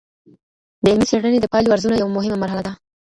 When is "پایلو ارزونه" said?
1.51-1.95